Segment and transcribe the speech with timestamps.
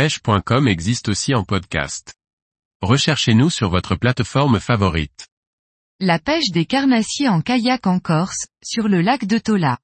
[0.00, 2.14] pêche.com existe aussi en podcast.
[2.80, 5.28] Recherchez-nous sur votre plateforme favorite.
[6.00, 9.78] La pêche des carnassiers en kayak en Corse, sur le lac de Tola.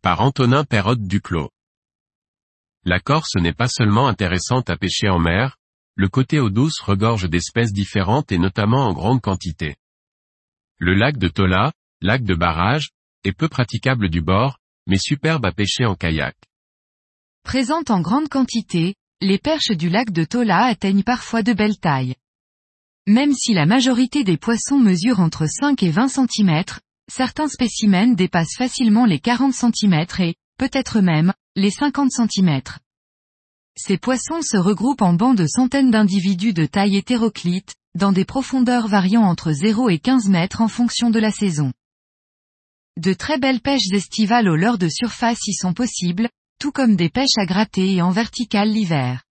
[0.00, 1.50] Par Antonin Perrotte Duclos.
[2.86, 5.58] La Corse n'est pas seulement intéressante à pêcher en mer,
[5.96, 9.76] le côté eau douce regorge d'espèces différentes et notamment en grande quantité.
[10.78, 12.92] Le lac de Tola, lac de barrage,
[13.24, 14.56] est peu praticable du bord,
[14.86, 16.38] mais superbe à pêcher en kayak.
[17.42, 22.14] Présente en grande quantité, les perches du lac de Tola atteignent parfois de belles tailles.
[23.06, 26.64] Même si la majorité des poissons mesurent entre 5 et 20 cm,
[27.10, 32.62] certains spécimens dépassent facilement les 40 cm et, peut-être même, les 50 cm.
[33.76, 38.88] Ces poissons se regroupent en bancs de centaines d'individus de taille hétéroclite, dans des profondeurs
[38.88, 41.72] variant entre 0 et 15 mètres en fonction de la saison.
[42.96, 46.28] De très belles pêches estivales au leurre de surface y sont possibles,
[46.60, 49.24] tout comme des pêches à gratter et en vertical l'hiver.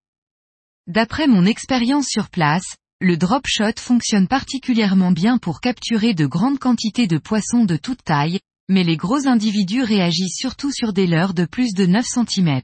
[0.87, 6.57] D'après mon expérience sur place, le drop shot fonctionne particulièrement bien pour capturer de grandes
[6.57, 11.35] quantités de poissons de toute taille, mais les gros individus réagissent surtout sur des leurres
[11.35, 12.61] de plus de 9 cm.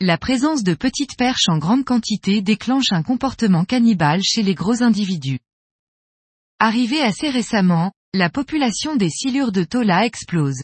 [0.00, 4.82] La présence de petites perches en grande quantité déclenche un comportement cannibale chez les gros
[4.82, 5.40] individus.
[6.60, 10.62] Arrivé assez récemment, la population des silures de Tola explose.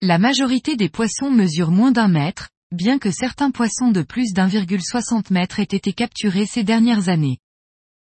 [0.00, 5.32] La majorité des poissons mesurent moins d'un mètre, bien que certains poissons de plus d'1,60
[5.32, 7.38] mètre aient été capturés ces dernières années.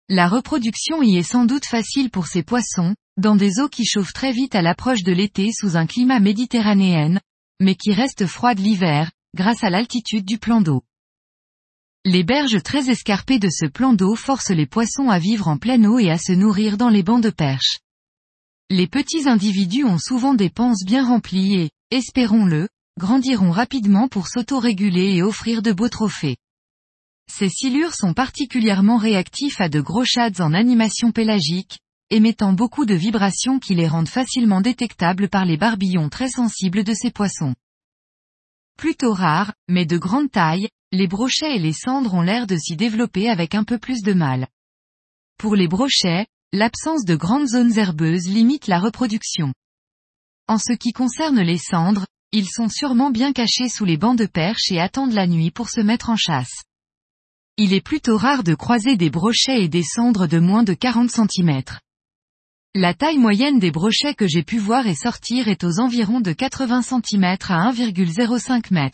[0.10, 4.12] La reproduction y est sans doute facile pour ces poissons, dans des eaux qui chauffent
[4.12, 7.22] très vite à l'approche de l'été sous un climat méditerranéen,
[7.62, 10.84] mais qui restent froides l'hiver, grâce à l'altitude du plan d'eau.
[12.04, 15.88] Les berges très escarpées de ce plan d'eau forcent les poissons à vivre en pleine
[15.88, 17.80] eau et à se nourrir dans les bancs de perches.
[18.72, 25.16] Les petits individus ont souvent des panses bien remplies et, espérons-le, grandiront rapidement pour s'auto-réguler
[25.16, 26.38] et offrir de beaux trophées.
[27.32, 31.80] Ces silures sont particulièrement réactifs à de gros shads en animation pélagique,
[32.12, 36.94] émettant beaucoup de vibrations qui les rendent facilement détectables par les barbillons très sensibles de
[36.94, 37.56] ces poissons.
[38.78, 42.76] Plutôt rares, mais de grande taille, les brochets et les cendres ont l'air de s'y
[42.76, 44.48] développer avec un peu plus de mal.
[45.38, 49.54] Pour les brochets, L'absence de grandes zones herbeuses limite la reproduction.
[50.48, 54.26] En ce qui concerne les cendres, ils sont sûrement bien cachés sous les bancs de
[54.26, 56.64] perche et attendent la nuit pour se mettre en chasse.
[57.58, 61.12] Il est plutôt rare de croiser des brochets et des cendres de moins de 40
[61.12, 61.62] cm.
[62.74, 66.34] La taille moyenne des brochets que j'ai pu voir et sortir est aux environs de
[66.34, 68.90] 80 cm à 1,05 m.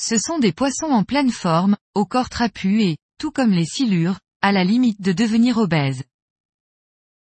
[0.00, 4.18] Ce sont des poissons en pleine forme, au corps trapu et, tout comme les silures,
[4.40, 6.04] à la limite de devenir obèses.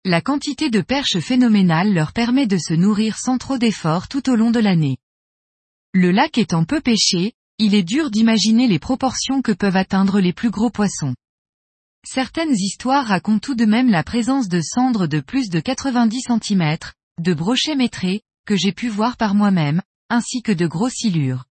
[0.07, 4.37] La quantité de perches phénoménale leur permet de se nourrir sans trop d'efforts tout au
[4.37, 4.99] long de l'année.
[5.95, 10.35] Le lac étant peu pêché, il est dur d'imaginer les proportions que peuvent atteindre les
[10.35, 11.15] plus gros poissons.
[12.07, 16.77] Certaines histoires racontent tout de même la présence de cendres de plus de 90 cm,
[17.19, 21.47] de brochets métrés, que j'ai pu voir par moi-même, ainsi que de gros silures.